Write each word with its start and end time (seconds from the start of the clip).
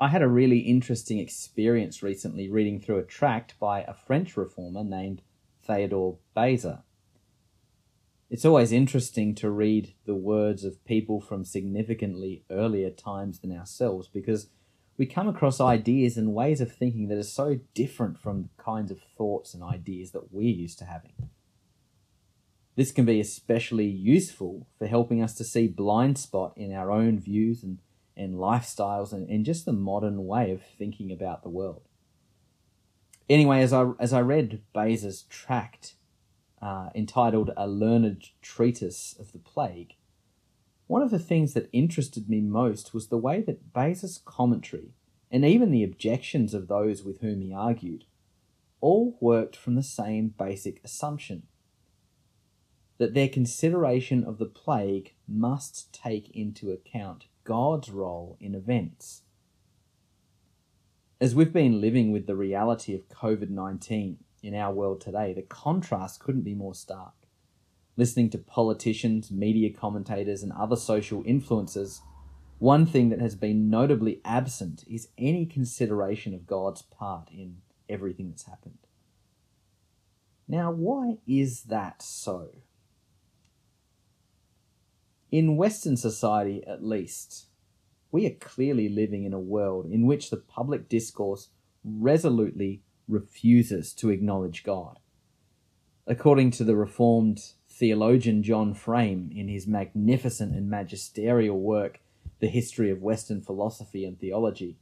I 0.00 0.08
had 0.08 0.22
a 0.22 0.28
really 0.28 0.60
interesting 0.60 1.18
experience 1.18 2.04
recently 2.04 2.48
reading 2.48 2.80
through 2.80 2.98
a 2.98 3.04
tract 3.04 3.58
by 3.58 3.82
a 3.82 3.92
French 3.92 4.36
reformer 4.36 4.84
named 4.84 5.22
Theodore 5.66 6.18
Beza. 6.36 6.84
It's 8.30 8.44
always 8.44 8.70
interesting 8.70 9.34
to 9.36 9.50
read 9.50 9.94
the 10.06 10.14
words 10.14 10.62
of 10.62 10.84
people 10.84 11.20
from 11.20 11.44
significantly 11.44 12.44
earlier 12.48 12.90
times 12.90 13.40
than 13.40 13.50
ourselves 13.50 14.06
because 14.06 14.48
we 14.96 15.06
come 15.06 15.26
across 15.26 15.60
ideas 15.60 16.16
and 16.16 16.32
ways 16.32 16.60
of 16.60 16.70
thinking 16.70 17.08
that 17.08 17.18
are 17.18 17.24
so 17.24 17.58
different 17.74 18.20
from 18.20 18.42
the 18.42 18.62
kinds 18.62 18.92
of 18.92 19.00
thoughts 19.16 19.52
and 19.52 19.64
ideas 19.64 20.12
that 20.12 20.32
we're 20.32 20.54
used 20.54 20.78
to 20.78 20.84
having. 20.84 21.30
This 22.76 22.92
can 22.92 23.04
be 23.04 23.18
especially 23.18 23.86
useful 23.86 24.68
for 24.78 24.86
helping 24.86 25.20
us 25.20 25.34
to 25.34 25.44
see 25.44 25.66
blind 25.66 26.18
spot 26.18 26.52
in 26.56 26.72
our 26.72 26.92
own 26.92 27.18
views 27.18 27.64
and, 27.64 27.80
and 28.18 28.34
lifestyles 28.34 29.12
and, 29.12 29.28
and 29.28 29.44
just 29.44 29.64
the 29.64 29.72
modern 29.72 30.26
way 30.26 30.50
of 30.50 30.62
thinking 30.62 31.12
about 31.12 31.42
the 31.42 31.48
world. 31.48 31.82
Anyway, 33.28 33.60
as 33.60 33.72
I, 33.72 33.90
as 34.00 34.12
I 34.12 34.20
read 34.20 34.62
Beza's 34.74 35.22
tract, 35.22 35.94
uh, 36.60 36.90
entitled 36.94 37.50
A 37.56 37.68
Learned 37.68 38.30
Treatise 38.42 39.14
of 39.18 39.32
the 39.32 39.38
Plague, 39.38 39.94
one 40.86 41.02
of 41.02 41.10
the 41.10 41.18
things 41.18 41.52
that 41.52 41.68
interested 41.72 42.28
me 42.28 42.40
most 42.40 42.94
was 42.94 43.08
the 43.08 43.18
way 43.18 43.42
that 43.42 43.72
Beza's 43.72 44.18
commentary, 44.24 44.94
and 45.30 45.44
even 45.44 45.70
the 45.70 45.84
objections 45.84 46.54
of 46.54 46.68
those 46.68 47.04
with 47.04 47.20
whom 47.20 47.42
he 47.42 47.52
argued, 47.52 48.04
all 48.80 49.18
worked 49.20 49.54
from 49.54 49.74
the 49.74 49.82
same 49.82 50.28
basic 50.28 50.82
assumption 50.82 51.42
that 52.98 53.14
their 53.14 53.28
consideration 53.28 54.24
of 54.24 54.38
the 54.38 54.46
plague 54.46 55.14
must 55.26 55.92
take 55.92 56.30
into 56.30 56.70
account 56.70 57.26
God's 57.48 57.90
role 57.90 58.36
in 58.40 58.54
events. 58.54 59.22
As 61.18 61.34
we've 61.34 61.52
been 61.52 61.80
living 61.80 62.12
with 62.12 62.26
the 62.26 62.36
reality 62.36 62.94
of 62.94 63.08
COVID 63.08 63.48
19 63.48 64.18
in 64.42 64.54
our 64.54 64.70
world 64.70 65.00
today, 65.00 65.32
the 65.32 65.40
contrast 65.40 66.20
couldn't 66.20 66.42
be 66.42 66.52
more 66.52 66.74
stark. 66.74 67.14
Listening 67.96 68.28
to 68.30 68.38
politicians, 68.38 69.30
media 69.30 69.72
commentators, 69.72 70.42
and 70.42 70.52
other 70.52 70.76
social 70.76 71.24
influencers, 71.24 72.00
one 72.58 72.84
thing 72.84 73.08
that 73.08 73.22
has 73.22 73.34
been 73.34 73.70
notably 73.70 74.20
absent 74.26 74.84
is 74.86 75.08
any 75.16 75.46
consideration 75.46 76.34
of 76.34 76.46
God's 76.46 76.82
part 76.82 77.30
in 77.30 77.62
everything 77.88 78.28
that's 78.28 78.44
happened. 78.44 78.86
Now, 80.46 80.70
why 80.70 81.16
is 81.26 81.62
that 81.62 82.02
so? 82.02 82.50
In 85.30 85.58
Western 85.58 85.96
society, 85.98 86.66
at 86.66 86.82
least, 86.82 87.47
we 88.10 88.26
are 88.26 88.34
clearly 88.40 88.88
living 88.88 89.24
in 89.24 89.32
a 89.32 89.40
world 89.40 89.86
in 89.86 90.06
which 90.06 90.30
the 90.30 90.36
public 90.36 90.88
discourse 90.88 91.48
resolutely 91.84 92.82
refuses 93.06 93.92
to 93.94 94.10
acknowledge 94.10 94.64
God. 94.64 94.98
According 96.06 96.52
to 96.52 96.64
the 96.64 96.76
Reformed 96.76 97.52
theologian 97.68 98.42
John 98.42 98.72
Frame 98.74 99.30
in 99.34 99.48
his 99.48 99.66
magnificent 99.66 100.54
and 100.54 100.68
magisterial 100.70 101.60
work, 101.60 102.00
The 102.40 102.48
History 102.48 102.90
of 102.90 103.02
Western 103.02 103.42
Philosophy 103.42 104.04
and 104.04 104.18
Theology, 104.18 104.78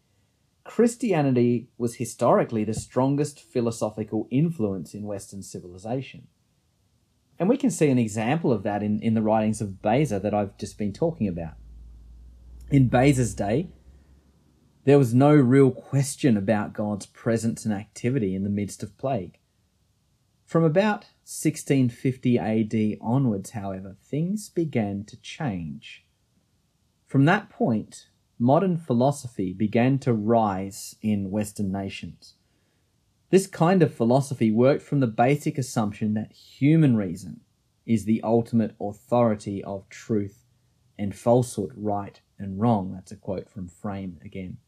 Christianity 0.63 1.69
was 1.79 1.97
historically 1.97 2.65
the 2.65 2.75
strongest 2.75 3.41
philosophical 3.41 4.27
influence 4.31 4.95
in 4.95 5.05
Western 5.05 5.43
civilization. 5.43 6.27
And 7.39 7.49
we 7.49 7.57
can 7.57 7.71
see 7.71 7.89
an 7.89 7.99
example 7.99 8.53
of 8.53 8.63
that 8.63 8.83
in, 8.83 9.01
in 9.01 9.15
the 9.15 9.23
writings 9.23 9.61
of 9.61 9.83
Beza 9.83 10.19
that 10.21 10.35
I've 10.35 10.57
just 10.59 10.79
been 10.79 10.93
talking 10.93 11.29
about. 11.29 11.55
In 12.69 12.89
Beza's 12.89 13.33
day, 13.33 13.69
there 14.83 14.99
was 14.99 15.15
no 15.15 15.33
real 15.33 15.71
question 15.71 16.37
about 16.37 16.73
God's 16.73 17.07
presence 17.07 17.65
and 17.65 17.73
activity 17.73 18.35
in 18.35 18.43
the 18.43 18.51
midst 18.51 18.83
of 18.83 18.99
plague. 18.99 19.39
From 20.45 20.65
about 20.65 21.05
1650 21.23 22.39
AD 22.41 22.99
onwards, 23.01 23.51
however, 23.51 23.97
things 24.03 24.49
began 24.49 25.05
to 25.05 25.17
change. 25.21 26.07
From 27.07 27.25
that 27.27 27.51
point, 27.51 28.09
modern 28.37 28.77
philosophy 28.77 29.53
began 29.53 30.01
to 30.01 30.13
rise 30.13 30.97
in 31.01 31.31
Western 31.31 31.71
nations. 31.71 32.35
This 33.31 33.47
kind 33.47 33.81
of 33.81 33.95
philosophy 33.95 34.51
worked 34.51 34.83
from 34.83 34.99
the 34.99 35.07
basic 35.07 35.57
assumption 35.57 36.15
that 36.15 36.33
human 36.33 36.97
reason 36.97 37.43
is 37.87 38.05
the 38.07 38.21
ultimate 38.25 38.75
authority 38.81 39.63
of 39.63 39.89
truth 39.89 40.47
and 40.99 41.15
falsehood, 41.15 41.71
right 41.77 42.21
and 42.39 42.61
wrong. 42.61 42.93
That's 42.93 43.13
a 43.13 43.17
quote 43.17 43.49
from 43.49 43.69
Frame 43.69 44.19
again. 44.25 44.59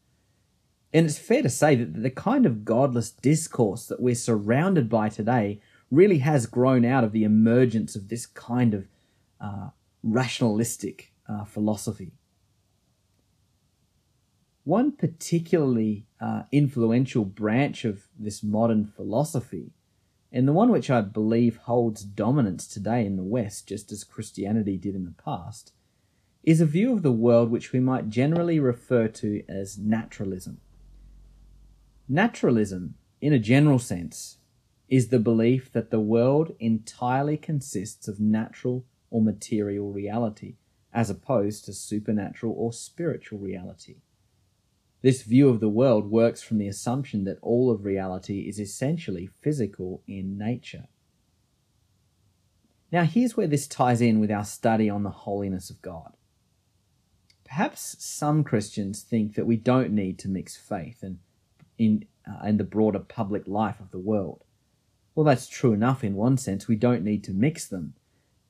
And 0.93 1.05
it's 1.05 1.19
fair 1.19 1.43
to 1.43 1.49
say 1.49 1.75
that 1.75 2.01
the 2.01 2.09
kind 2.09 2.45
of 2.45 2.65
godless 2.65 3.11
discourse 3.11 3.85
that 3.87 4.01
we're 4.01 4.15
surrounded 4.15 4.89
by 4.89 5.09
today 5.09 5.61
really 5.91 6.19
has 6.19 6.45
grown 6.45 6.85
out 6.85 7.03
of 7.03 7.11
the 7.11 7.23
emergence 7.23 7.95
of 7.95 8.09
this 8.09 8.25
kind 8.25 8.73
of 8.73 8.87
uh, 9.39 9.69
rationalistic 10.03 11.13
uh, 11.27 11.45
philosophy. 11.45 12.13
One 14.63 14.91
particularly 14.91 16.05
uh, 16.19 16.43
influential 16.51 17.25
branch 17.25 17.85
of 17.85 18.07
this 18.17 18.43
modern 18.43 18.85
philosophy, 18.85 19.71
and 20.31 20.47
the 20.47 20.53
one 20.53 20.69
which 20.69 20.91
I 20.91 21.01
believe 21.01 21.57
holds 21.57 22.03
dominance 22.03 22.67
today 22.67 23.05
in 23.05 23.15
the 23.15 23.23
West, 23.23 23.67
just 23.67 23.91
as 23.91 24.03
Christianity 24.03 24.77
did 24.77 24.93
in 24.93 25.05
the 25.05 25.23
past, 25.23 25.71
is 26.49 26.59
a 26.59 26.65
view 26.65 26.91
of 26.91 27.03
the 27.03 27.11
world 27.11 27.51
which 27.51 27.71
we 27.71 27.79
might 27.79 28.09
generally 28.09 28.59
refer 28.59 29.07
to 29.07 29.43
as 29.47 29.77
naturalism. 29.77 30.59
Naturalism, 32.07 32.95
in 33.21 33.33
a 33.33 33.37
general 33.37 33.77
sense, 33.77 34.37
is 34.87 35.09
the 35.09 35.19
belief 35.19 35.71
that 35.71 35.91
the 35.91 35.99
world 35.99 36.55
entirely 36.59 37.37
consists 37.37 38.07
of 38.07 38.19
natural 38.19 38.83
or 39.11 39.21
material 39.21 39.93
reality, 39.93 40.55
as 40.91 41.07
opposed 41.07 41.65
to 41.65 41.71
supernatural 41.71 42.55
or 42.57 42.73
spiritual 42.73 43.37
reality. 43.37 43.97
This 45.03 45.21
view 45.21 45.49
of 45.49 45.59
the 45.59 45.69
world 45.69 46.09
works 46.09 46.41
from 46.41 46.57
the 46.57 46.67
assumption 46.67 47.25
that 47.25 47.37
all 47.43 47.69
of 47.69 47.85
reality 47.85 48.49
is 48.49 48.59
essentially 48.59 49.29
physical 49.39 50.01
in 50.07 50.35
nature. 50.35 50.87
Now, 52.91 53.03
here's 53.03 53.37
where 53.37 53.45
this 53.45 53.67
ties 53.67 54.01
in 54.01 54.19
with 54.19 54.31
our 54.31 54.45
study 54.45 54.89
on 54.89 55.03
the 55.03 55.11
holiness 55.11 55.69
of 55.69 55.79
God. 55.83 56.15
Perhaps 57.49 57.95
some 57.97 58.43
Christians 58.43 59.01
think 59.01 59.33
that 59.33 59.47
we 59.47 59.57
don't 59.57 59.91
need 59.91 60.19
to 60.19 60.29
mix 60.29 60.55
faith 60.55 61.01
and 61.01 61.17
in, 61.79 62.05
uh, 62.27 62.45
in 62.45 62.57
the 62.57 62.63
broader 62.63 62.99
public 62.99 63.47
life 63.47 63.79
of 63.79 63.89
the 63.89 63.97
world. 63.97 64.43
Well, 65.15 65.23
that's 65.23 65.47
true 65.47 65.73
enough 65.73 66.03
in 66.03 66.13
one 66.13 66.37
sense. 66.37 66.67
We 66.67 66.75
don't 66.75 67.03
need 67.03 67.23
to 67.23 67.33
mix 67.33 67.67
them. 67.67 67.95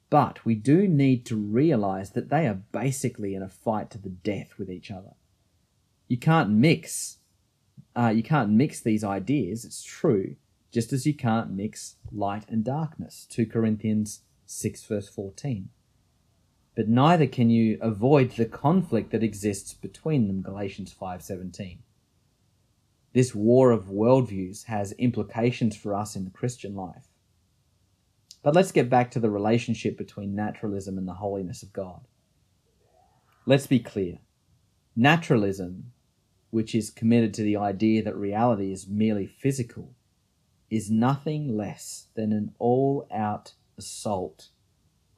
But 0.09 0.43
we 0.43 0.53
do 0.53 0.85
need 0.85 1.25
to 1.27 1.37
realize 1.37 2.11
that 2.11 2.29
they 2.29 2.45
are 2.45 2.61
basically 2.73 3.35
in 3.35 3.41
a 3.41 3.47
fight 3.47 3.89
to 3.91 3.97
the 3.97 4.09
death 4.09 4.57
with 4.57 4.69
each 4.69 4.91
other. 4.91 5.13
You 6.09 6.17
can't 6.17 6.49
mix, 6.49 7.19
uh, 7.95 8.09
you 8.09 8.23
can't 8.23 8.51
mix 8.51 8.81
these 8.81 9.05
ideas. 9.05 9.63
It's 9.63 9.81
true, 9.81 10.35
just 10.73 10.91
as 10.91 11.05
you 11.05 11.13
can't 11.13 11.51
mix 11.51 11.95
light 12.11 12.49
and 12.49 12.65
darkness. 12.65 13.25
2 13.29 13.45
Corinthians 13.45 14.23
6 14.45 14.83
verse 14.83 15.07
14. 15.07 15.69
But 16.79 16.87
neither 16.87 17.27
can 17.27 17.49
you 17.49 17.77
avoid 17.81 18.31
the 18.31 18.45
conflict 18.45 19.11
that 19.11 19.21
exists 19.21 19.73
between 19.73 20.27
them. 20.27 20.41
Galatians 20.41 20.93
5:17. 20.93 21.79
This 23.11 23.35
war 23.35 23.71
of 23.71 23.89
worldviews 23.89 24.63
has 24.63 24.93
implications 24.93 25.75
for 25.75 25.93
us 25.93 26.15
in 26.15 26.23
the 26.23 26.31
Christian 26.31 26.75
life. 26.75 27.09
But 28.41 28.55
let's 28.55 28.71
get 28.71 28.89
back 28.89 29.11
to 29.11 29.19
the 29.19 29.29
relationship 29.29 29.97
between 29.97 30.33
naturalism 30.33 30.97
and 30.97 31.05
the 31.05 31.15
holiness 31.15 31.63
of 31.63 31.73
God. 31.73 32.07
Let's 33.45 33.67
be 33.67 33.81
clear. 33.81 34.19
Naturalism, 34.95 35.91
which 36.49 36.73
is 36.73 36.91
committed 36.91 37.33
to 37.33 37.43
the 37.43 37.57
idea 37.57 38.01
that 38.03 38.15
reality 38.15 38.71
is 38.71 38.87
merely 38.87 39.27
physical, 39.27 39.95
is 40.69 40.89
nothing 40.89 41.57
less 41.57 42.07
than 42.13 42.31
an 42.31 42.55
all 42.57 43.05
out 43.11 43.55
assault 43.77 44.51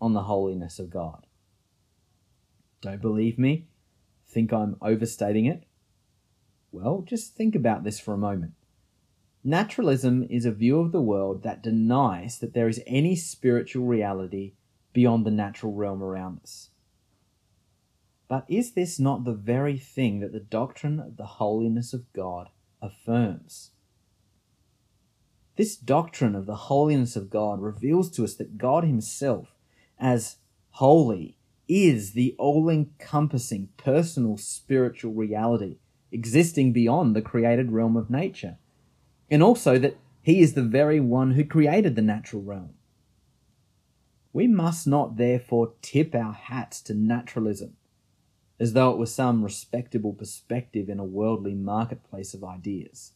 on 0.02 0.14
the 0.14 0.24
holiness 0.24 0.80
of 0.80 0.90
God. 0.90 1.28
Don't 2.82 3.02
believe 3.02 3.38
me? 3.38 3.68
Think 4.28 4.52
I'm 4.52 4.78
overstating 4.82 5.46
it? 5.46 5.64
Well, 6.72 7.04
just 7.06 7.36
think 7.36 7.56
about 7.56 7.84
this 7.84 8.00
for 8.00 8.14
a 8.14 8.18
moment. 8.18 8.54
Naturalism 9.44 10.24
is 10.30 10.46
a 10.46 10.52
view 10.52 10.80
of 10.80 10.92
the 10.92 11.02
world 11.02 11.44
that 11.44 11.64
denies 11.64 12.40
that 12.40 12.54
there 12.54 12.68
is 12.68 12.82
any 12.86 13.16
spiritual 13.16 13.86
reality 13.86 14.54
beyond 14.94 15.26
the 15.26 15.32
natural 15.32 15.74
realm 15.74 16.04
around 16.04 16.40
us. 16.44 16.70
But 18.28 18.46
is 18.48 18.74
this 18.74 19.00
not 19.00 19.26
the 19.26 19.34
very 19.34 19.78
thing 19.78 20.20
that 20.20 20.32
the 20.32 20.40
doctrine 20.40 21.00
of 21.00 21.18
the 21.18 21.26
holiness 21.26 21.94
of 21.94 22.12
God 22.14 22.50
affirms? 22.82 23.72
This 25.58 25.76
doctrine 25.76 26.36
of 26.36 26.46
the 26.46 26.56
holiness 26.56 27.16
of 27.16 27.30
God 27.30 27.62
reveals 27.62 28.10
to 28.12 28.24
us 28.24 28.36
that 28.36 28.58
God 28.58 28.84
Himself, 28.86 29.54
as 30.00 30.38
holy, 30.70 31.38
is 31.72 32.12
the 32.14 32.36
all 32.38 32.70
encompassing 32.70 33.70
personal 33.78 34.38
spiritual 34.38 35.14
reality 35.14 35.78
existing 36.12 36.74
beyond 36.74 37.16
the 37.16 37.22
created 37.22 37.72
realm 37.72 37.96
of 37.96 38.10
nature, 38.10 38.58
and 39.30 39.42
also 39.42 39.80
that 39.80 39.98
he 40.22 40.42
is 40.42 40.54
the 40.54 40.62
very 40.62 41.00
one 41.00 41.32
who 41.32 41.46
created 41.46 41.96
the 41.96 42.02
natural 42.02 42.42
realm. 42.42 42.74
We 44.34 44.48
must 44.48 44.86
not 44.88 45.18
therefore 45.18 45.74
tip 45.82 46.14
our 46.14 46.34
hats 46.34 46.82
to 46.84 46.94
naturalism 46.94 47.78
as 48.60 48.74
though 48.74 48.92
it 48.92 48.98
were 48.98 49.08
some 49.08 49.44
respectable 49.44 50.14
perspective 50.14 50.88
in 50.88 51.00
a 51.00 51.04
worldly 51.04 51.56
marketplace 51.56 52.34
of 52.36 52.44
ideas. 52.44 53.14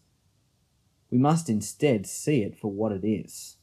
We 1.11 1.19
must 1.19 1.49
instead 1.49 2.07
see 2.07 2.41
it 2.41 2.57
for 2.57 2.71
what 2.71 2.91
it 2.91 3.05
is 3.05 3.57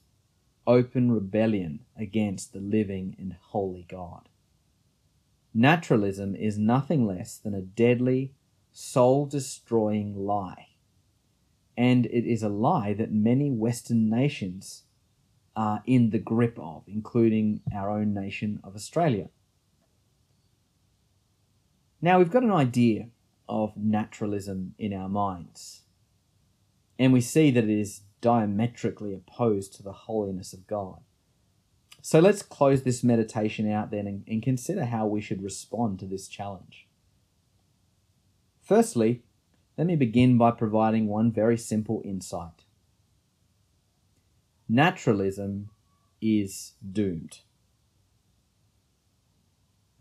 open 0.64 1.10
rebellion 1.10 1.80
against 1.96 2.52
the 2.52 2.60
living 2.60 3.16
and 3.18 3.34
holy 3.48 3.84
God. 3.88 4.28
Naturalism 5.54 6.34
is 6.34 6.58
nothing 6.58 7.06
less 7.06 7.36
than 7.36 7.54
a 7.54 7.60
deadly, 7.60 8.32
soul 8.72 9.26
destroying 9.26 10.16
lie. 10.16 10.68
And 11.76 12.06
it 12.06 12.26
is 12.26 12.42
a 12.42 12.48
lie 12.48 12.94
that 12.94 13.12
many 13.12 13.50
Western 13.50 14.08
nations 14.08 14.84
are 15.54 15.82
in 15.86 16.10
the 16.10 16.18
grip 16.18 16.58
of, 16.58 16.84
including 16.86 17.60
our 17.74 17.90
own 17.90 18.14
nation 18.14 18.60
of 18.64 18.74
Australia. 18.74 19.28
Now 22.00 22.18
we've 22.18 22.30
got 22.30 22.42
an 22.42 22.52
idea 22.52 23.08
of 23.48 23.76
naturalism 23.76 24.74
in 24.78 24.92
our 24.94 25.08
minds, 25.08 25.82
and 26.98 27.12
we 27.12 27.20
see 27.20 27.50
that 27.50 27.64
it 27.64 27.70
is 27.70 28.02
diametrically 28.20 29.14
opposed 29.14 29.74
to 29.74 29.82
the 29.82 29.92
holiness 29.92 30.52
of 30.52 30.66
God. 30.66 31.00
So 32.04 32.18
let's 32.18 32.42
close 32.42 32.82
this 32.82 33.04
meditation 33.04 33.70
out 33.70 33.92
then 33.92 34.08
and, 34.08 34.24
and 34.26 34.42
consider 34.42 34.86
how 34.86 35.06
we 35.06 35.20
should 35.20 35.40
respond 35.40 36.00
to 36.00 36.06
this 36.06 36.26
challenge. 36.26 36.88
Firstly, 38.60 39.22
let 39.78 39.86
me 39.86 39.94
begin 39.94 40.36
by 40.36 40.50
providing 40.50 41.06
one 41.06 41.30
very 41.30 41.56
simple 41.56 42.02
insight. 42.04 42.64
Naturalism 44.68 45.70
is 46.20 46.72
doomed. 46.90 47.38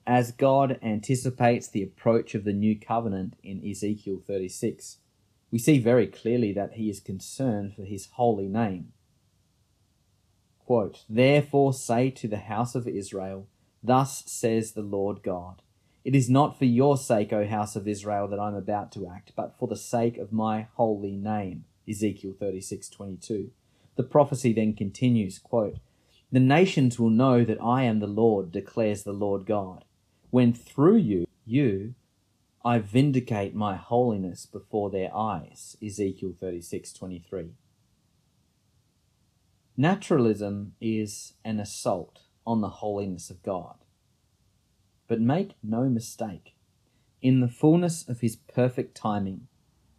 As 0.08 0.32
God 0.32 0.80
anticipates 0.82 1.68
the 1.68 1.84
approach 1.84 2.34
of 2.34 2.46
the 2.46 2.54
new 2.54 2.80
covenant 2.80 3.36
in 3.44 3.64
Ezekiel 3.64 4.22
36, 4.26 4.98
we 5.52 5.60
see 5.60 5.78
very 5.78 6.08
clearly 6.08 6.52
that 6.54 6.74
he 6.74 6.90
is 6.90 7.00
concerned 7.00 7.76
for 7.76 7.84
his 7.84 8.08
holy 8.14 8.48
name. 8.48 8.94
Quote, 10.72 11.04
Therefore 11.10 11.74
say 11.74 12.10
to 12.12 12.30
the 12.30 12.38
house 12.38 12.76
of 12.76 12.88
Israel, 12.88 13.46
Thus 13.84 14.24
says 14.26 14.72
the 14.72 14.82
Lord 14.82 15.22
God, 15.22 15.64
It 16.06 16.16
is 16.16 16.30
not 16.30 16.58
for 16.58 16.64
your 16.64 16.96
sake, 16.96 17.34
O 17.34 17.46
house 17.46 17.76
of 17.76 17.90
Israel, 17.90 18.26
that 18.30 18.40
I 18.40 18.48
am 18.48 18.56
about 18.56 18.90
to 18.94 19.06
act, 19.06 19.34
but 19.36 19.54
for 19.60 19.68
the 19.68 19.76
sake 19.76 20.18
of 20.18 20.32
my 20.32 20.70
holy 20.76 21.18
name. 21.18 21.66
Ezekiel 21.90 22.36
36:22. 22.40 23.50
The 23.98 24.04
prophecy 24.04 24.54
then 24.54 24.74
continues, 24.74 25.40
quote, 25.40 25.80
The 26.32 26.40
nations 26.40 26.98
will 26.98 27.10
know 27.10 27.44
that 27.44 27.62
I 27.62 27.84
am 27.84 28.00
the 28.00 28.08
Lord, 28.08 28.54
declares 28.54 29.04
the 29.04 29.12
Lord 29.12 29.46
God, 29.46 29.84
when 30.30 30.54
through 30.54 31.00
you, 31.00 31.28
you, 31.44 31.96
I 32.64 32.80
vindicate 32.80 33.54
my 33.54 33.76
holiness 33.76 34.46
before 34.46 34.90
their 34.90 35.14
eyes. 35.14 35.76
Ezekiel 35.84 36.34
36:23. 36.42 37.56
Naturalism 39.82 40.76
is 40.80 41.34
an 41.44 41.60
assault 41.60 42.20
on 42.46 42.62
the 42.62 42.70
holiness 42.70 43.32
of 43.32 43.42
God. 43.42 43.78
But 45.08 45.20
make 45.20 45.56
no 45.64 45.90
mistake, 45.90 46.54
in 47.20 47.40
the 47.40 47.48
fullness 47.48 48.08
of 48.08 48.22
his 48.22 48.36
perfect 48.36 48.96
timing, 48.96 49.48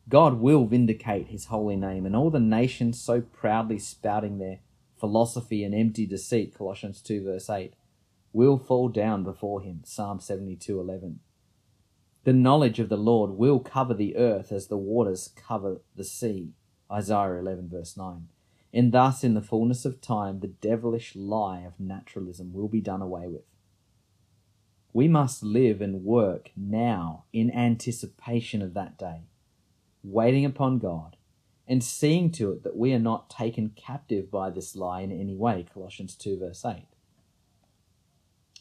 God 0.08 0.34
will 0.34 0.66
vindicate 0.66 1.26
his 1.26 1.46
holy 1.46 1.74
name, 1.74 2.06
and 2.06 2.14
all 2.14 2.30
the 2.30 2.38
nations 2.38 3.00
so 3.00 3.22
proudly 3.22 3.80
spouting 3.80 4.38
their 4.38 4.60
philosophy 5.00 5.64
and 5.64 5.74
empty 5.74 6.06
deceit, 6.06 6.54
Colossians 6.56 7.02
2 7.02 7.24
verse 7.24 7.50
8, 7.50 7.74
will 8.32 8.58
fall 8.58 8.88
down 8.88 9.24
before 9.24 9.62
him, 9.62 9.80
Psalm 9.84 10.20
72:11. 10.20 11.18
The 12.22 12.32
knowledge 12.32 12.78
of 12.78 12.88
the 12.88 12.96
Lord 12.96 13.32
will 13.32 13.58
cover 13.58 13.94
the 13.94 14.16
earth 14.16 14.52
as 14.52 14.68
the 14.68 14.78
waters 14.78 15.26
cover 15.34 15.80
the 15.96 16.04
sea, 16.04 16.52
Isaiah 16.88 17.40
11 17.40 17.68
verse 17.68 17.96
9. 17.96 18.28
And 18.72 18.92
thus, 18.92 19.22
in 19.22 19.34
the 19.34 19.42
fullness 19.42 19.84
of 19.84 20.00
time, 20.00 20.40
the 20.40 20.48
devilish 20.48 21.14
lie 21.14 21.60
of 21.60 21.78
naturalism 21.78 22.52
will 22.52 22.68
be 22.68 22.80
done 22.80 23.02
away 23.02 23.28
with. 23.28 23.44
We 24.94 25.08
must 25.08 25.42
live 25.42 25.80
and 25.80 26.04
work 26.04 26.50
now 26.56 27.24
in 27.32 27.50
anticipation 27.50 28.62
of 28.62 28.74
that 28.74 28.98
day 28.98 29.22
waiting 30.02 30.44
upon 30.44 30.78
God, 30.78 31.16
and 31.66 31.82
seeing 31.82 32.30
to 32.32 32.52
it 32.52 32.64
that 32.64 32.76
we 32.76 32.92
are 32.92 32.98
not 32.98 33.30
taken 33.30 33.70
captive 33.76 34.30
by 34.30 34.50
this 34.50 34.74
lie 34.74 35.00
in 35.00 35.12
any 35.12 35.36
way. 35.36 35.64
Colossians 35.72 36.16
2, 36.16 36.38
verse 36.38 36.64
8. 36.64 36.86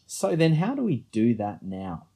So 0.05 0.35
then, 0.35 0.55
how 0.55 0.75
do 0.75 0.83
we 0.83 1.05
do 1.11 1.33
that 1.35 1.63
now? 1.63 2.07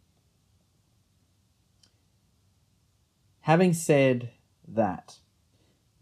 Having 3.41 3.73
said 3.73 4.31
that, 4.67 5.17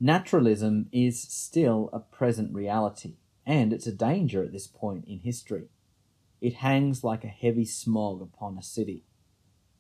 naturalism 0.04 0.90
is 0.92 1.22
still 1.22 1.90
a 1.94 2.00
present 2.00 2.54
reality, 2.54 3.16
and 3.46 3.72
it's 3.72 3.88
a 3.88 3.94
danger 3.94 4.44
at 4.44 4.52
this 4.52 4.68
point 4.68 5.06
in 5.08 5.20
history. 5.20 5.70
It 6.42 6.56
hangs 6.56 7.06
like 7.06 7.24
a 7.24 7.30
heavy 7.30 7.64
smog 7.64 8.22
upon 8.22 8.58
a 8.58 8.62
city, 8.62 9.06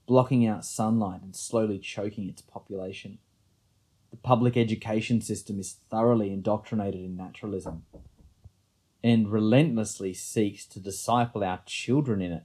blocking 0.07 0.47
out 0.47 0.63
sunlight 0.63 1.21
and 1.21 1.35
slowly 1.35 1.77
choking 1.77 2.29
its 2.29 2.41
population. 2.41 3.17
The 4.11 4.17
public 4.17 4.55
education 4.55 5.19
system 5.19 5.59
is 5.59 5.79
thoroughly 5.89 6.31
indoctrinated 6.31 7.01
in 7.01 7.17
naturalism 7.17 7.83
and 9.03 9.29
relentlessly 9.29 10.13
seeks 10.13 10.65
to 10.67 10.79
disciple 10.79 11.43
our 11.43 11.59
children 11.65 12.21
in 12.21 12.31
it. 12.31 12.43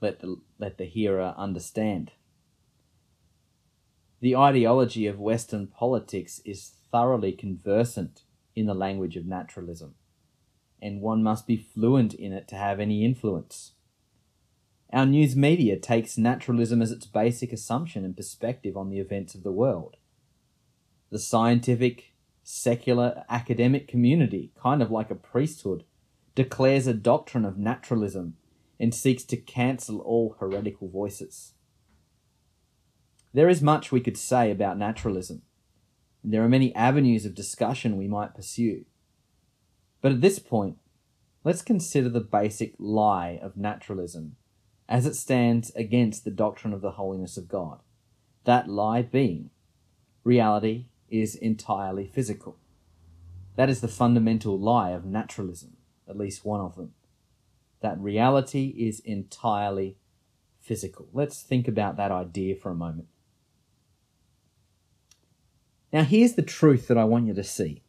Let 0.00 0.20
the, 0.20 0.36
let 0.60 0.78
the 0.78 0.84
hearer 0.84 1.34
understand. 1.36 2.12
The 4.20 4.36
ideology 4.36 5.06
of 5.06 5.20
Western 5.20 5.68
politics 5.68 6.40
is 6.44 6.72
thoroughly 6.90 7.32
conversant 7.32 8.22
in 8.56 8.66
the 8.66 8.74
language 8.74 9.16
of 9.16 9.26
naturalism, 9.26 9.94
and 10.82 11.00
one 11.00 11.22
must 11.22 11.46
be 11.46 11.56
fluent 11.56 12.14
in 12.14 12.32
it 12.32 12.48
to 12.48 12.56
have 12.56 12.80
any 12.80 13.04
influence. 13.04 13.72
Our 14.92 15.06
news 15.06 15.36
media 15.36 15.78
takes 15.78 16.18
naturalism 16.18 16.82
as 16.82 16.90
its 16.90 17.06
basic 17.06 17.52
assumption 17.52 18.04
and 18.04 18.16
perspective 18.16 18.76
on 18.76 18.88
the 18.88 18.98
events 18.98 19.34
of 19.34 19.42
the 19.42 19.52
world 19.52 19.96
the 21.10 21.18
scientific, 21.18 22.12
secular, 22.42 23.24
academic 23.28 23.88
community, 23.88 24.52
kind 24.60 24.82
of 24.82 24.90
like 24.90 25.10
a 25.10 25.14
priesthood, 25.14 25.84
declares 26.34 26.86
a 26.86 26.94
doctrine 26.94 27.44
of 27.44 27.56
naturalism 27.56 28.36
and 28.78 28.94
seeks 28.94 29.24
to 29.24 29.36
cancel 29.36 30.00
all 30.00 30.36
heretical 30.38 30.88
voices. 30.88 31.54
There 33.38 33.48
is 33.48 33.62
much 33.62 33.92
we 33.92 34.00
could 34.00 34.18
say 34.18 34.50
about 34.50 34.78
naturalism, 34.78 35.42
and 36.24 36.34
there 36.34 36.42
are 36.42 36.48
many 36.48 36.74
avenues 36.74 37.24
of 37.24 37.36
discussion 37.36 37.96
we 37.96 38.08
might 38.08 38.34
pursue. 38.34 38.84
But 40.00 40.10
at 40.10 40.22
this 40.22 40.40
point, 40.40 40.78
let's 41.44 41.62
consider 41.62 42.08
the 42.08 42.18
basic 42.18 42.74
lie 42.80 43.38
of 43.40 43.56
naturalism 43.56 44.34
as 44.88 45.06
it 45.06 45.14
stands 45.14 45.70
against 45.76 46.24
the 46.24 46.32
doctrine 46.32 46.72
of 46.72 46.80
the 46.80 46.90
holiness 46.98 47.36
of 47.36 47.46
God. 47.46 47.78
That 48.42 48.68
lie 48.68 49.02
being 49.02 49.50
reality 50.24 50.86
is 51.08 51.36
entirely 51.36 52.08
physical. 52.08 52.58
That 53.54 53.70
is 53.70 53.80
the 53.80 53.86
fundamental 53.86 54.58
lie 54.58 54.90
of 54.90 55.04
naturalism, 55.04 55.76
at 56.08 56.18
least 56.18 56.44
one 56.44 56.60
of 56.60 56.74
them. 56.74 56.92
That 57.82 58.00
reality 58.00 58.74
is 58.76 58.98
entirely 58.98 59.96
physical. 60.60 61.06
Let's 61.12 61.40
think 61.40 61.68
about 61.68 61.96
that 61.98 62.10
idea 62.10 62.56
for 62.56 62.70
a 62.70 62.74
moment. 62.74 63.06
Now, 65.92 66.04
here's 66.04 66.34
the 66.34 66.42
truth 66.42 66.88
that 66.88 66.98
I 66.98 67.04
want 67.04 67.26
you 67.26 67.34
to 67.34 67.44
see 67.44 67.82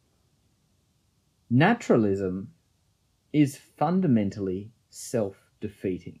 naturalism 1.50 2.52
is 3.32 3.56
fundamentally 3.56 4.70
self 4.88 5.36
defeating. 5.60 6.20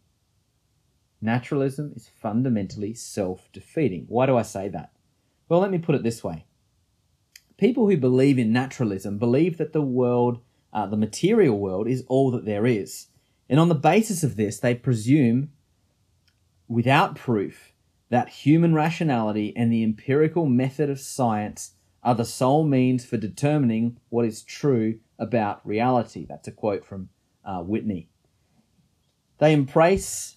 Naturalism 1.20 1.92
is 1.96 2.10
fundamentally 2.20 2.94
self 2.94 3.48
defeating. 3.52 4.06
Why 4.08 4.26
do 4.26 4.36
I 4.36 4.42
say 4.42 4.68
that? 4.68 4.92
Well, 5.48 5.60
let 5.60 5.70
me 5.70 5.78
put 5.78 5.94
it 5.94 6.02
this 6.02 6.22
way 6.22 6.44
people 7.60 7.88
who 7.88 7.96
believe 7.96 8.38
in 8.38 8.52
naturalism 8.52 9.18
believe 9.18 9.58
that 9.58 9.74
the 9.74 9.82
world, 9.82 10.40
uh, 10.72 10.86
the 10.86 10.96
material 10.96 11.58
world, 11.58 11.86
is 11.86 12.02
all 12.08 12.30
that 12.30 12.46
there 12.46 12.66
is. 12.66 13.08
And 13.50 13.60
on 13.60 13.68
the 13.68 13.74
basis 13.74 14.24
of 14.24 14.36
this, 14.36 14.58
they 14.58 14.74
presume, 14.74 15.50
without 16.68 17.16
proof, 17.16 17.69
that 18.10 18.28
human 18.28 18.74
rationality 18.74 19.54
and 19.56 19.72
the 19.72 19.82
empirical 19.82 20.44
method 20.44 20.90
of 20.90 21.00
science 21.00 21.72
are 22.02 22.14
the 22.14 22.24
sole 22.24 22.64
means 22.64 23.04
for 23.04 23.16
determining 23.16 23.98
what 24.08 24.24
is 24.24 24.42
true 24.42 24.98
about 25.18 25.66
reality. 25.66 26.26
That's 26.28 26.48
a 26.48 26.52
quote 26.52 26.84
from 26.84 27.08
uh, 27.44 27.60
Whitney. 27.60 28.08
They 29.38 29.52
embrace 29.52 30.36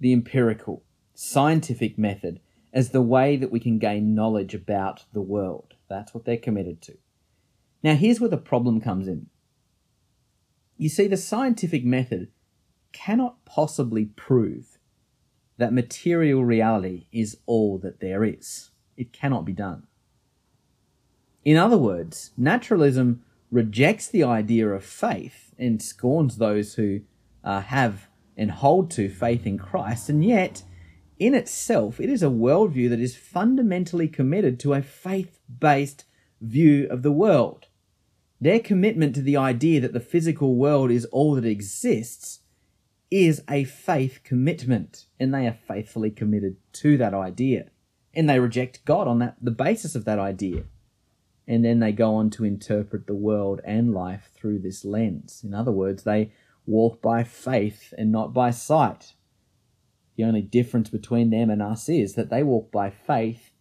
the 0.00 0.12
empirical, 0.12 0.82
scientific 1.14 1.96
method 1.96 2.40
as 2.72 2.90
the 2.90 3.02
way 3.02 3.36
that 3.36 3.52
we 3.52 3.60
can 3.60 3.78
gain 3.78 4.14
knowledge 4.14 4.54
about 4.54 5.04
the 5.12 5.22
world. 5.22 5.74
That's 5.88 6.12
what 6.12 6.24
they're 6.24 6.36
committed 6.36 6.82
to. 6.82 6.98
Now, 7.82 7.94
here's 7.94 8.20
where 8.20 8.30
the 8.30 8.36
problem 8.36 8.80
comes 8.80 9.06
in. 9.06 9.26
You 10.76 10.88
see, 10.88 11.06
the 11.06 11.16
scientific 11.16 11.84
method 11.84 12.28
cannot 12.92 13.44
possibly 13.44 14.06
prove 14.06 14.78
that 15.56 15.72
material 15.72 16.44
reality 16.44 17.06
is 17.12 17.38
all 17.46 17.78
that 17.78 18.00
there 18.00 18.24
is. 18.24 18.70
It 18.96 19.12
cannot 19.12 19.44
be 19.44 19.52
done. 19.52 19.86
In 21.44 21.56
other 21.56 21.78
words, 21.78 22.32
naturalism 22.36 23.22
rejects 23.50 24.08
the 24.08 24.24
idea 24.24 24.68
of 24.68 24.84
faith 24.84 25.54
and 25.58 25.80
scorns 25.80 26.38
those 26.38 26.74
who 26.74 27.00
uh, 27.44 27.60
have 27.60 28.08
and 28.36 28.50
hold 28.50 28.90
to 28.90 29.08
faith 29.08 29.46
in 29.46 29.58
Christ, 29.58 30.08
and 30.08 30.24
yet, 30.24 30.64
in 31.18 31.34
itself, 31.34 32.00
it 32.00 32.10
is 32.10 32.22
a 32.22 32.26
worldview 32.26 32.90
that 32.90 32.98
is 32.98 33.14
fundamentally 33.14 34.08
committed 34.08 34.58
to 34.60 34.74
a 34.74 34.82
faith 34.82 35.38
based 35.60 36.04
view 36.40 36.88
of 36.90 37.02
the 37.02 37.12
world. 37.12 37.66
Their 38.40 38.58
commitment 38.58 39.14
to 39.14 39.22
the 39.22 39.36
idea 39.36 39.80
that 39.80 39.92
the 39.92 40.00
physical 40.00 40.56
world 40.56 40.90
is 40.90 41.04
all 41.06 41.34
that 41.36 41.44
exists 41.44 42.40
is 43.14 43.44
a 43.48 43.62
faith 43.62 44.22
commitment, 44.24 45.06
and 45.20 45.32
they 45.32 45.46
are 45.46 45.56
faithfully 45.68 46.10
committed 46.10 46.56
to 46.72 46.96
that 46.98 47.14
idea. 47.14 47.70
And 48.12 48.28
they 48.28 48.40
reject 48.40 48.84
God 48.84 49.06
on 49.06 49.20
that 49.20 49.36
the 49.40 49.52
basis 49.52 49.94
of 49.94 50.04
that 50.06 50.18
idea. 50.18 50.64
And 51.46 51.64
then 51.64 51.78
they 51.78 51.92
go 51.92 52.16
on 52.16 52.28
to 52.30 52.44
interpret 52.44 53.06
the 53.06 53.14
world 53.14 53.60
and 53.64 53.94
life 53.94 54.30
through 54.34 54.58
this 54.58 54.84
lens. 54.84 55.42
In 55.44 55.54
other 55.54 55.70
words, 55.70 56.02
they 56.02 56.32
walk 56.66 57.00
by 57.00 57.22
faith 57.22 57.94
and 57.96 58.10
not 58.10 58.34
by 58.34 58.50
sight. 58.50 59.12
The 60.16 60.24
only 60.24 60.42
difference 60.42 60.88
between 60.88 61.30
them 61.30 61.50
and 61.50 61.62
us 61.62 61.88
is 61.88 62.14
that 62.14 62.30
they 62.30 62.42
walk 62.42 62.72
by 62.72 62.90
faith 62.90 63.52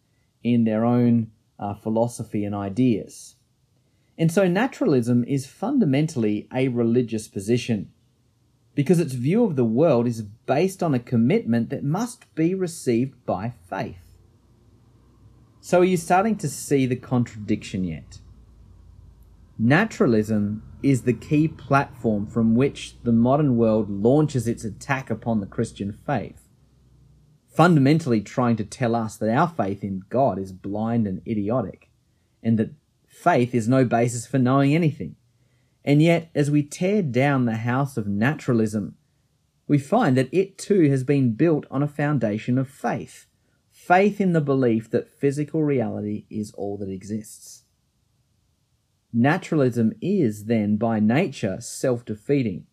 in 0.44 0.64
their 0.64 0.84
own 0.84 1.30
uh, 1.60 1.76
philosophy 1.76 2.44
and 2.44 2.56
ideas. 2.56 3.36
And 4.18 4.32
so 4.32 4.48
naturalism 4.48 5.24
is 5.26 5.46
fundamentally 5.46 6.48
a 6.52 6.70
religious 6.70 7.28
position 7.28 7.93
because 8.76 9.00
its 9.00 9.14
view 9.14 9.44
of 9.44 9.56
the 9.56 9.66
world 9.66 10.08
is 10.08 10.22
based 10.22 10.82
on 10.82 10.94
a 10.94 11.00
commitment 11.00 11.70
that 11.70 11.84
must 11.84 12.34
be 12.36 12.56
received 12.56 13.26
by 13.26 13.54
faith. 13.70 14.16
So 15.62 15.82
are 15.82 15.86
you 15.86 15.98
starting 15.98 16.36
to 16.38 16.50
see 16.50 16.86
the 16.86 16.96
contradiction 16.96 17.84
yet? 17.84 18.20
Naturalism 19.58 20.64
is 20.82 21.04
the 21.04 21.14
key 21.14 21.48
platform 21.48 22.26
from 22.26 22.56
which 22.56 22.98
the 23.04 23.12
modern 23.12 23.56
world 23.56 23.90
launches 23.90 24.48
its 24.48 24.66
attack 24.66 25.10
upon 25.10 25.40
the 25.40 25.46
Christian 25.46 25.94
faith, 25.94 26.50
fundamentally 27.48 28.20
trying 28.20 28.56
to 28.58 28.66
tell 28.66 28.96
us 28.96 29.16
that 29.16 29.30
our 29.30 29.48
faith 29.48 29.84
in 29.84 30.04
God 30.10 30.40
is 30.40 30.52
blind 30.52 31.08
and 31.08 31.22
idiotic, 31.28 31.90
and 32.42 32.58
that 32.58 32.72
faith 33.08 33.54
is 33.54 33.70
no 33.70 33.86
basis 33.86 34.26
for 34.26 34.40
knowing 34.40 34.74
anything. 34.76 35.16
And 35.86 36.02
yet, 36.02 36.30
as 36.34 36.50
we 36.50 36.64
tear 36.64 37.02
down 37.02 37.46
the 37.46 37.58
house 37.58 37.98
of 37.98 38.08
naturalism, 38.08 38.96
we 39.68 39.78
find 39.78 40.18
that 40.18 40.30
it 40.32 40.58
too 40.58 40.90
has 40.90 41.04
been 41.04 41.34
built 41.34 41.66
on 41.70 41.84
a 41.84 41.88
foundation 41.88 42.58
of 42.58 42.70
faith 42.70 43.28
faith 43.70 44.22
in 44.22 44.32
the 44.32 44.40
belief 44.40 44.90
that 44.92 45.10
physical 45.10 45.62
reality 45.62 46.26
is 46.30 46.54
all 46.54 46.78
that 46.78 46.90
exists. 46.90 47.64
Naturalism 49.12 49.92
is 50.02 50.46
then 50.46 50.78
by 50.78 51.00
nature 51.00 51.58
self 51.60 52.06
defeating, 52.06 52.66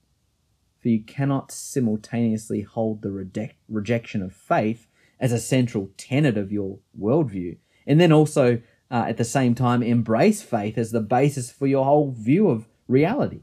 for 0.79 0.89
you 0.89 1.03
cannot 1.03 1.51
simultaneously 1.51 2.63
hold 2.63 3.03
the 3.03 3.11
reject- 3.11 3.57
rejection 3.69 4.23
of 4.23 4.33
faith 4.33 4.87
as 5.19 5.33
a 5.33 5.39
central 5.39 5.91
tenet 5.97 6.39
of 6.39 6.53
your 6.53 6.79
worldview, 6.99 7.59
and 7.87 8.01
then 8.01 8.13
also 8.13 8.63
uh, 8.91 9.05
at 9.09 9.17
the 9.17 9.25
same 9.25 9.55
time 9.55 9.83
embrace 9.83 10.43
faith 10.43 10.79
as 10.79 10.93
the 10.93 11.01
basis 11.01 11.51
for 11.51 11.67
your 11.67 11.85
whole 11.85 12.13
view 12.13 12.49
of 12.49 12.69
reality. 12.91 13.43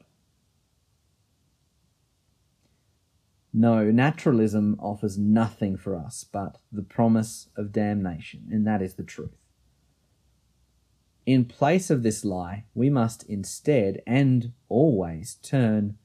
No, 3.53 3.89
naturalism 3.89 4.77
offers 4.79 5.17
nothing 5.17 5.77
for 5.77 5.95
us 5.95 6.25
but 6.31 6.59
the 6.71 6.83
promise 6.83 7.49
of 7.55 7.71
damnation, 7.71 8.47
and 8.51 8.67
that 8.67 8.81
is 8.81 8.95
the 8.95 9.03
truth. 9.03 9.37
In 11.25 11.45
place 11.45 11.89
of 11.89 12.03
this 12.03 12.23
lie, 12.23 12.65
we 12.75 12.89
must 12.89 13.23
instead 13.23 14.01
and 14.05 14.53
always 14.69 15.35
turn 15.41 15.97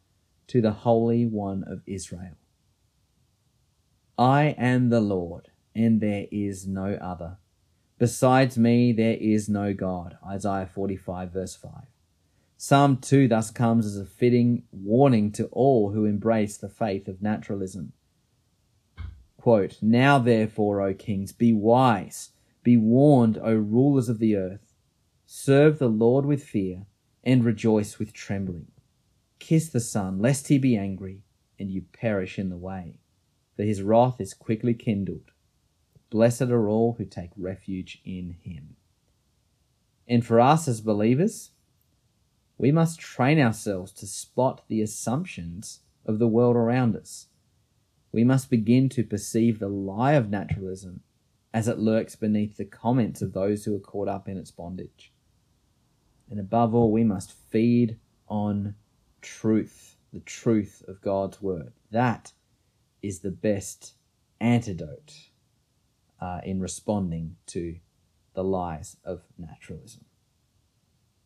to 0.46 0.61
the 0.61 0.72
Holy 0.72 1.26
One 1.26 1.62
of 1.64 1.82
Israel. 1.87 2.37
I 4.18 4.54
am 4.58 4.88
the 4.88 5.00
Lord, 5.00 5.49
and 5.75 6.00
there 6.00 6.26
is 6.32 6.66
no 6.66 6.94
other. 6.94 7.37
Besides 7.99 8.56
me, 8.56 8.92
there 8.92 9.16
is 9.20 9.49
no 9.49 9.75
God. 9.75 10.16
Isaiah 10.26 10.68
45, 10.72 11.32
verse 11.32 11.54
5. 11.54 11.70
Psalm 12.64 12.97
2 12.97 13.26
thus 13.26 13.50
comes 13.50 13.85
as 13.85 13.97
a 13.97 14.07
fitting 14.07 14.62
warning 14.71 15.33
to 15.33 15.47
all 15.47 15.90
who 15.90 16.04
embrace 16.04 16.57
the 16.57 16.69
faith 16.69 17.09
of 17.09 17.21
naturalism. 17.21 17.92
Quote, 19.37 19.78
Now 19.83 20.21
therefore, 20.21 20.81
O 20.81 20.95
kings, 20.95 21.33
be 21.33 21.52
wise, 21.52 22.31
be 22.62 22.76
warned, 22.76 23.37
O 23.37 23.52
rulers 23.52 24.09
of 24.09 24.21
the 24.21 24.37
earth. 24.37 24.75
Serve 25.26 25.81
the 25.81 25.88
Lord 25.88 26.25
with 26.25 26.45
fear, 26.45 26.87
and 27.25 27.45
rejoice 27.45 27.99
with 27.99 28.12
trembling. 28.12 28.69
Kiss 29.40 29.69
the 29.69 29.81
Son, 29.81 30.21
lest 30.21 30.47
he 30.47 30.57
be 30.57 30.76
angry, 30.76 31.25
and 31.59 31.69
you 31.69 31.83
perish 31.92 32.38
in 32.38 32.49
the 32.49 32.57
way, 32.57 33.00
for 33.57 33.64
his 33.64 33.83
wrath 33.83 34.21
is 34.21 34.35
quickly 34.35 34.73
kindled. 34.73 35.33
Blessed 36.11 36.42
are 36.42 36.69
all 36.69 36.92
who 36.92 37.07
take 37.07 37.33
refuge 37.37 38.00
in 38.04 38.37
him. 38.40 38.76
And 40.07 40.25
for 40.25 40.38
us 40.38 40.69
as 40.69 40.81
believers, 40.81 41.50
we 42.59 42.71
must 42.71 43.00
train 43.00 43.40
ourselves 43.40 43.92
to 43.92 44.06
spot 44.06 44.62
the 44.68 44.82
assumptions 44.82 45.80
of 46.06 46.18
the 46.18 46.28
world 46.28 46.56
around 46.56 46.97
us. 46.97 47.26
We 48.12 48.25
must 48.25 48.50
begin 48.50 48.88
to 48.90 49.04
perceive 49.04 49.59
the 49.59 49.68
lie 49.68 50.12
of 50.12 50.30
naturalism 50.30 51.00
as 51.54 51.68
it 51.68 51.78
lurks 51.78 52.16
beneath 52.16 52.56
the 52.56 52.64
comments 52.64 53.23
of 53.23 53.32
those 53.32 53.64
who 53.64 53.75
are 53.76 53.80
caught 53.80 54.09
up 54.09 54.28
in 54.28 54.37
its 54.37 54.50
bondage. 54.50 55.12
And 56.30 56.40
above 56.40 56.75
all, 56.75 56.90
we 56.90 57.04
must 57.04 57.32
feed 57.32 57.99
on 58.28 58.75
truth, 59.21 59.97
the 60.12 60.21
truth 60.21 60.82
of 60.88 61.02
God's 61.02 61.42
word. 61.42 61.73
That 61.90 62.32
is 63.02 63.21
the 63.21 63.30
best 63.30 63.94
antidote 64.40 65.14
uh, 66.21 66.40
in 66.44 66.61
responding 66.61 67.37
to 67.49 67.76
the 68.35 68.44
lies 68.44 68.97
of 69.04 69.23
naturalism. 69.38 70.04